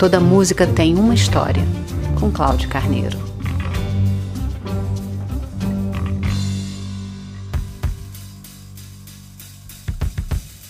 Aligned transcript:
Toda 0.00 0.18
música 0.18 0.66
tem 0.66 0.94
uma 0.94 1.12
história, 1.12 1.62
com 2.18 2.30
Cláudio 2.30 2.70
Carneiro. 2.70 3.18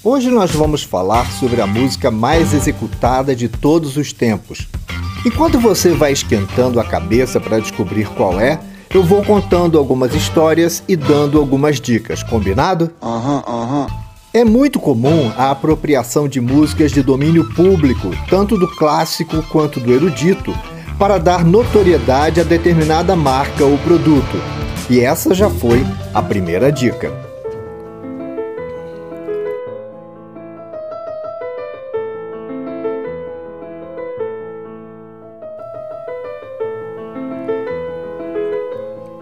Hoje 0.03 0.29
nós 0.31 0.51
vamos 0.51 0.83
falar 0.83 1.31
sobre 1.31 1.61
a 1.61 1.67
música 1.69 2.11
mais 2.11 2.53
executada 2.53 3.37
de 3.37 3.49
todos 3.49 3.97
os 3.97 4.13
tempos. 4.13 4.67
Enquanto 5.25 5.61
você 5.61 5.91
vai 5.91 6.11
esquentando 6.11 6.81
a 6.81 6.85
cabeça 6.85 7.39
para 7.39 7.61
descobrir 7.61 8.09
qual 8.09 8.41
é, 8.41 8.59
eu 8.93 9.05
vou 9.05 9.25
contando 9.25 9.79
algumas 9.79 10.13
histórias 10.13 10.83
e 10.89 10.97
dando 10.97 11.39
algumas 11.39 11.81
dicas, 11.81 12.25
combinado? 12.25 12.91
Aham, 13.01 13.45
uhum, 13.47 13.55
aham. 13.55 13.87
Uhum. 13.93 14.00
É 14.33 14.45
muito 14.45 14.79
comum 14.79 15.33
a 15.37 15.51
apropriação 15.51 16.29
de 16.29 16.41
músicas 16.41 16.93
de 16.93 17.03
domínio 17.03 17.53
público, 17.53 18.11
tanto 18.29 18.57
do 18.57 18.69
clássico 18.69 19.43
quanto 19.49 19.81
do 19.81 19.93
erudito, 19.93 20.55
para 20.97 21.19
dar 21.19 21.45
notoriedade 21.45 22.41
a 22.41 22.45
determinada 22.45 23.17
marca 23.17 23.65
ou 23.65 23.77
produto. 23.79 24.37
E 24.89 25.01
essa 25.01 25.35
já 25.35 25.51
foi 25.51 25.85
a 26.15 26.23
primeira 26.23 26.71
dica. 26.71 27.30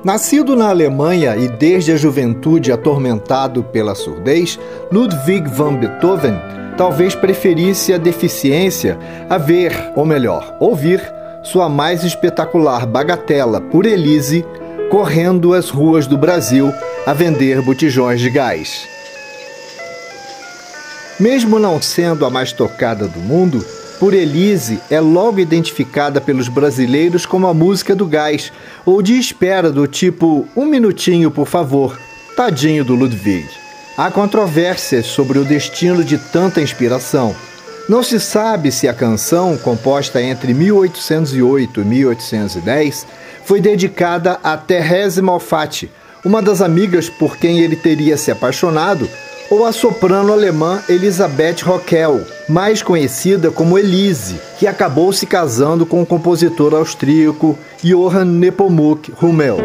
Nascido 0.08 0.56
na 0.56 0.70
Alemanha 0.70 1.36
e 1.36 1.48
desde 1.48 1.92
a 1.92 1.96
juventude 1.98 2.72
atormentado 2.72 3.62
pela 3.62 3.94
surdez, 3.94 4.58
Ludwig 4.90 5.46
van 5.50 5.74
Beethoven 5.74 6.32
talvez 6.78 7.14
preferisse 7.14 7.92
a 7.92 7.98
deficiência 7.98 8.98
a 9.28 9.36
ver, 9.36 9.70
ou 9.94 10.06
melhor, 10.06 10.56
ouvir, 10.60 10.98
sua 11.42 11.68
mais 11.68 12.04
espetacular 12.04 12.86
bagatela 12.86 13.60
por 13.60 13.84
Elise 13.84 14.46
correndo 14.90 15.52
as 15.52 15.68
ruas 15.68 16.06
do 16.06 16.16
Brasil 16.16 16.72
a 17.06 17.12
vender 17.12 17.60
botijões 17.60 18.18
de 18.18 18.30
gás. 18.30 18.88
Mesmo 21.20 21.58
não 21.58 21.82
sendo 21.82 22.24
a 22.24 22.30
mais 22.30 22.50
tocada 22.50 23.06
do 23.06 23.20
mundo, 23.20 23.62
por 23.98 24.14
Elise 24.14 24.80
é 24.90 25.00
logo 25.00 25.40
identificada 25.40 26.20
pelos 26.20 26.48
brasileiros 26.48 27.26
como 27.26 27.46
a 27.46 27.54
música 27.54 27.94
do 27.94 28.06
gás, 28.06 28.52
ou 28.86 29.02
de 29.02 29.18
espera 29.18 29.70
do 29.70 29.86
tipo 29.86 30.46
um 30.56 30.66
minutinho, 30.66 31.30
por 31.30 31.46
favor, 31.46 31.98
tadinho 32.36 32.84
do 32.84 32.94
Ludwig. 32.94 33.48
Há 33.96 34.10
controvérsias 34.10 35.06
sobre 35.06 35.38
o 35.38 35.44
destino 35.44 36.04
de 36.04 36.16
tanta 36.18 36.60
inspiração. 36.60 37.34
Não 37.88 38.02
se 38.02 38.20
sabe 38.20 38.70
se 38.70 38.86
a 38.86 38.94
canção, 38.94 39.56
composta 39.56 40.22
entre 40.22 40.54
1808 40.54 41.80
e 41.80 41.84
1810, 41.84 43.06
foi 43.44 43.60
dedicada 43.60 44.38
a 44.44 44.56
Thérèse 44.56 45.20
Malfatti, 45.20 45.90
uma 46.24 46.42
das 46.42 46.60
amigas 46.60 47.08
por 47.08 47.36
quem 47.36 47.60
ele 47.60 47.74
teria 47.74 48.16
se 48.16 48.30
apaixonado 48.30 49.08
ou 49.50 49.64
a 49.64 49.72
soprano 49.72 50.32
alemã 50.32 50.82
Elisabeth 50.88 51.62
Rockel, 51.62 52.22
mais 52.48 52.82
conhecida 52.82 53.50
como 53.50 53.78
Elise, 53.78 54.40
que 54.58 54.66
acabou 54.66 55.12
se 55.12 55.26
casando 55.26 55.86
com 55.86 56.02
o 56.02 56.06
compositor 56.06 56.74
austríaco 56.74 57.58
Johann 57.82 58.26
Nepomuk 58.26 59.12
Hummel. 59.22 59.58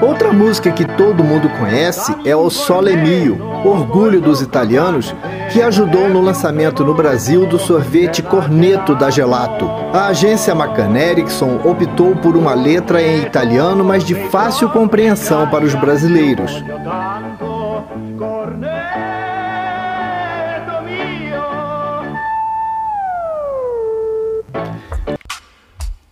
Outra 0.00 0.30
música 0.32 0.70
que 0.70 0.84
todo 0.96 1.24
mundo 1.24 1.48
conhece 1.58 2.14
é 2.24 2.36
o 2.36 2.50
Sole 2.50 2.96
Mio, 2.96 3.42
orgulho 3.64 4.20
dos 4.20 4.40
italianos, 4.42 5.14
que 5.56 5.62
ajudou 5.62 6.06
no 6.06 6.20
lançamento 6.20 6.84
no 6.84 6.92
Brasil 6.92 7.46
do 7.46 7.58
sorvete 7.58 8.22
Corneto 8.22 8.94
da 8.94 9.08
Gelato. 9.08 9.64
A 9.90 10.08
agência 10.08 10.52
McCann 10.52 10.94
Erickson 10.94 11.62
optou 11.64 12.14
por 12.14 12.36
uma 12.36 12.52
letra 12.52 13.00
em 13.00 13.22
italiano, 13.22 13.82
mas 13.82 14.04
de 14.04 14.14
fácil 14.28 14.68
compreensão 14.68 15.48
para 15.48 15.64
os 15.64 15.74
brasileiros. 15.74 16.62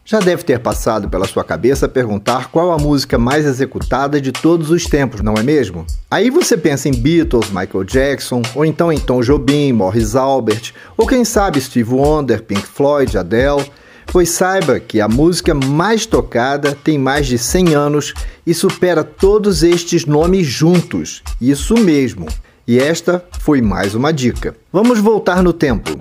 Já 0.06 0.20
deve 0.20 0.42
ter 0.42 0.58
passado 0.58 1.08
pela 1.08 1.26
sua 1.26 1.42
cabeça 1.42 1.88
perguntar 1.88 2.50
qual 2.50 2.70
a 2.70 2.76
música 2.76 3.16
mais 3.16 3.46
executada 3.46 4.20
de 4.20 4.32
todos 4.32 4.70
os 4.70 4.84
tempos, 4.84 5.22
não 5.22 5.32
é 5.32 5.42
mesmo? 5.42 5.86
Aí 6.10 6.28
você 6.28 6.58
pensa 6.58 6.90
em 6.90 6.92
Beatles, 6.92 7.48
Michael 7.48 7.84
Jackson, 7.84 8.42
ou 8.54 8.66
então 8.66 8.92
em 8.92 8.98
Tom 8.98 9.22
Jobim, 9.22 9.72
Morris 9.72 10.14
Albert, 10.14 10.74
ou 10.94 11.06
quem 11.06 11.24
sabe 11.24 11.58
Steve 11.58 11.94
Wonder, 11.94 12.42
Pink 12.42 12.66
Floyd, 12.66 13.16
Adele. 13.16 13.64
Pois 14.12 14.28
saiba 14.28 14.78
que 14.78 15.00
a 15.00 15.08
música 15.08 15.54
mais 15.54 16.04
tocada 16.04 16.76
tem 16.84 16.98
mais 16.98 17.26
de 17.26 17.38
100 17.38 17.74
anos 17.74 18.12
e 18.46 18.52
supera 18.52 19.02
todos 19.02 19.62
estes 19.62 20.04
nomes 20.04 20.46
juntos. 20.46 21.22
Isso 21.40 21.74
mesmo. 21.78 22.28
E 22.68 22.78
esta 22.78 23.24
foi 23.40 23.62
mais 23.62 23.94
uma 23.94 24.12
dica. 24.12 24.54
Vamos 24.70 24.98
voltar 24.98 25.42
no 25.42 25.54
tempo. 25.54 25.98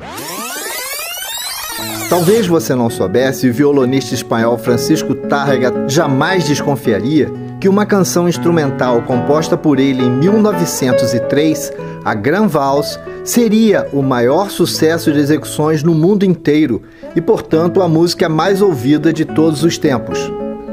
Talvez 2.14 2.46
você 2.46 2.76
não 2.76 2.92
soubesse, 2.92 3.50
o 3.50 3.54
violonista 3.54 4.14
espanhol 4.14 4.56
Francisco 4.56 5.16
Tárrega 5.16 5.90
jamais 5.90 6.44
desconfiaria 6.44 7.28
que 7.60 7.68
uma 7.68 7.88
canção 7.88 8.30
instrumental 8.30 9.02
composta 9.02 9.58
por 9.58 9.80
ele 9.80 10.04
em 10.04 10.12
1903, 10.12 11.74
a 12.06 12.14
Gran 12.14 12.46
Vals, 12.46 13.00
seria 13.24 13.90
o 13.92 14.04
maior 14.04 14.52
sucesso 14.52 15.12
de 15.12 15.18
execuções 15.18 15.82
no 15.82 15.96
mundo 15.96 16.24
inteiro 16.24 16.84
e, 17.16 17.20
portanto, 17.20 17.82
a 17.82 17.88
música 17.88 18.30
mais 18.30 18.62
ouvida 18.62 19.12
de 19.12 19.26
todos 19.26 19.64
os 19.64 19.80
tempos. 19.80 20.20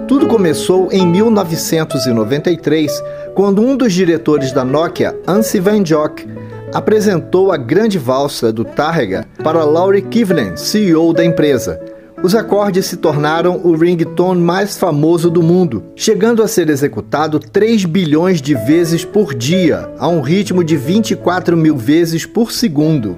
Tudo 0.06 0.26
começou 0.26 0.92
em 0.92 1.06
1993, 1.06 3.02
quando 3.34 3.62
um 3.62 3.78
dos 3.78 3.94
diretores 3.94 4.52
da 4.52 4.62
Nokia, 4.62 5.18
Ansi 5.26 5.58
Van 5.58 5.82
Jock, 5.82 6.26
apresentou 6.72 7.52
a 7.52 7.56
grande 7.56 7.98
valsa 7.98 8.52
do 8.52 8.64
Tárrega 8.64 9.26
para 9.42 9.64
Laurie 9.64 10.02
Kivnen, 10.02 10.56
CEO 10.56 11.12
da 11.12 11.24
empresa. 11.24 11.80
Os 12.22 12.34
acordes 12.34 12.84
se 12.86 12.98
tornaram 12.98 13.60
o 13.64 13.74
ringtone 13.74 14.40
mais 14.40 14.76
famoso 14.76 15.30
do 15.30 15.42
mundo, 15.42 15.84
chegando 15.96 16.42
a 16.42 16.48
ser 16.48 16.68
executado 16.68 17.38
3 17.40 17.86
bilhões 17.86 18.42
de 18.42 18.54
vezes 18.54 19.04
por 19.04 19.34
dia, 19.34 19.88
a 19.98 20.06
um 20.06 20.20
ritmo 20.20 20.62
de 20.62 20.76
24 20.76 21.56
mil 21.56 21.76
vezes 21.76 22.26
por 22.26 22.52
segundo. 22.52 23.16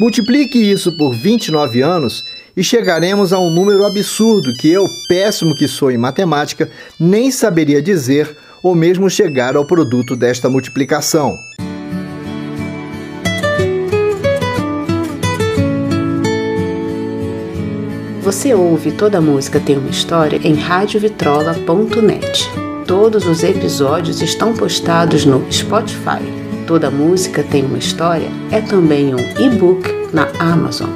Multiplique 0.00 0.58
isso 0.58 0.96
por 0.98 1.14
29 1.22 1.80
anos 1.80 2.24
e 2.56 2.64
chegaremos 2.64 3.32
a 3.32 3.38
um 3.38 3.50
número 3.50 3.84
absurdo 3.84 4.52
que 4.60 4.68
eu, 4.68 4.84
péssimo 5.08 5.54
que 5.54 5.68
sou 5.68 5.90
em 5.90 5.96
matemática, 5.96 6.68
nem 6.98 7.30
saberia 7.30 7.80
dizer 7.80 8.36
ou 8.64 8.74
mesmo 8.74 9.08
chegar 9.08 9.54
ao 9.54 9.64
produto 9.64 10.16
desta 10.16 10.50
multiplicação. 10.50 11.36
Você 18.24 18.54
ouve 18.54 18.90
Toda 18.90 19.20
Música 19.20 19.60
Tem 19.60 19.76
Uma 19.76 19.90
História 19.90 20.40
em 20.42 20.54
radiovitrola.net. 20.54 22.50
Todos 22.86 23.26
os 23.26 23.44
episódios 23.44 24.22
estão 24.22 24.54
postados 24.54 25.26
no 25.26 25.44
Spotify. 25.52 26.22
Toda 26.66 26.90
Música 26.90 27.42
Tem 27.42 27.66
Uma 27.66 27.76
História 27.76 28.28
é 28.50 28.62
também 28.62 29.14
um 29.14 29.18
e-book 29.38 29.86
na 30.10 30.30
Amazon. 30.38 30.88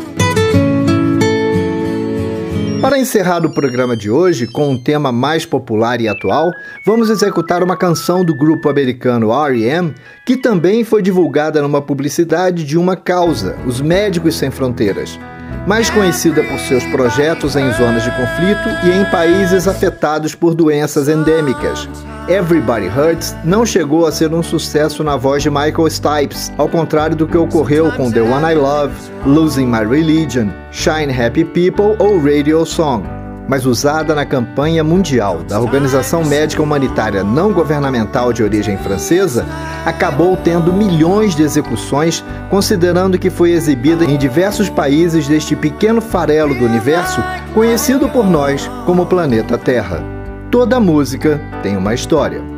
Para 2.81 2.99
encerrar 2.99 3.45
o 3.45 3.51
programa 3.51 3.95
de 3.95 4.11
hoje 4.11 4.47
com 4.47 4.71
um 4.71 4.79
tema 4.79 5.13
mais 5.13 5.45
popular 5.45 6.01
e 6.01 6.09
atual, 6.09 6.51
vamos 6.83 7.11
executar 7.11 7.63
uma 7.63 7.77
canção 7.77 8.25
do 8.25 8.35
grupo 8.35 8.71
americano 8.71 9.31
R.E.M., 9.31 9.93
que 10.25 10.35
também 10.35 10.83
foi 10.83 11.03
divulgada 11.03 11.61
numa 11.61 11.83
publicidade 11.83 12.65
de 12.65 12.79
uma 12.79 12.97
causa, 12.97 13.59
os 13.67 13.83
Médicos 13.83 14.35
Sem 14.35 14.51
Fronteiras 14.51 15.19
mais 15.67 15.91
conhecida 15.91 16.43
por 16.43 16.59
seus 16.61 16.85
projetos 16.85 17.57
em 17.57 17.71
zonas 17.73 18.03
de 18.03 18.11
conflito 18.11 18.69
e 18.85 18.91
em 18.91 19.05
países 19.11 19.69
afetados 19.69 20.35
por 20.35 20.55
doenças 20.55 21.09
endêmicas. 21.09 21.89
Everybody 22.29 22.89
Hurts 22.89 23.35
não 23.45 23.65
chegou 23.65 24.07
a 24.07 24.13
ser 24.13 24.33
um 24.33 24.43
sucesso 24.43 25.03
na 25.03 25.17
voz 25.17 25.43
de 25.43 25.51
Michael 25.51 25.89
Stipes, 25.91 26.53
ao 26.59 26.69
contrário 26.69 27.17
do 27.17 27.27
que 27.27 27.37
ocorreu 27.37 27.91
com 27.93 28.11
The 28.11 28.21
One 28.21 28.53
I 28.53 28.55
Love, 28.55 28.95
Losing 29.25 29.67
My 29.67 29.85
Religion, 29.85 30.51
Shine 30.71 31.13
Happy 31.13 31.45
People 31.45 31.97
ou 31.99 32.19
Radio 32.23 32.65
Song 32.67 33.18
mas 33.49 33.65
usada 33.65 34.15
na 34.15 34.27
campanha 34.27 34.85
mundial 34.85 35.39
da 35.43 35.59
Organização 35.59 36.23
Médica 36.25 36.63
Humanitária 36.63 37.25
Não 37.25 37.53
Governamental 37.53 38.33
de 38.33 38.43
origem 38.43 38.77
francesa, 38.77 39.47
acabou 39.87 40.37
tendo 40.37 40.73
milhões 40.73 41.35
de 41.35 41.43
execuções, 41.43 42.23
considerando 42.51 43.19
que 43.19 43.31
foi 43.31 43.53
exibida 43.53 44.05
em 44.05 44.19
diversos 44.19 44.69
países 44.69 45.27
deste 45.27 45.57
pequeno 45.57 46.01
farelo 46.01 46.55
do 46.55 46.65
universo 46.65 47.23
conhecido 47.55 48.09
por 48.09 48.29
nós 48.29 48.71
como 48.85 49.07
planeta 49.07 49.57
Terra. 49.57 50.03
Toda 50.51 50.79
música 50.79 51.41
tem 51.63 51.77
uma 51.77 51.95
história. 51.95 52.58